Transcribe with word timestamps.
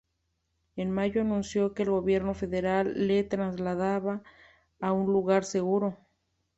En 0.77 0.89
mayo 0.89 1.21
anunció 1.21 1.75
que 1.75 1.83
el 1.83 1.91
gobierno 1.91 2.33
federal 2.33 2.91
la 3.07 3.29
trasladaba 3.29 4.23
"a 4.79 4.91
un 4.93 5.05
lugar 5.13 5.43
seguro". 5.45 5.95